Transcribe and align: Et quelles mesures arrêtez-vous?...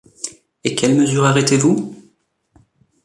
Et 0.63 0.73
quelles 0.73 0.95
mesures 0.97 1.25
arrêtez-vous?... 1.25 1.95